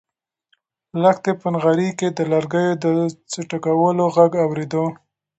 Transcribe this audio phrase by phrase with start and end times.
[1.01, 2.85] لښتې په نغري کې د لرګیو د
[3.31, 4.83] چټکولو غږ اورېده.